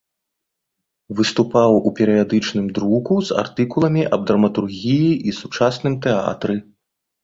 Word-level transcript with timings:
Выступаў 1.19 1.71
у 1.91 1.91
перыядычным 1.99 2.67
друку 2.79 3.19
з 3.29 3.39
артыкуламі 3.45 4.09
аб 4.13 4.21
драматургіі 4.33 5.09
і 5.15 5.29
сучасным 5.45 6.05
тэатры. 6.05 6.63